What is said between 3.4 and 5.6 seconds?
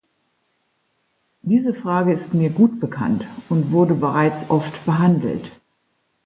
und wurde bereits oft behandelt.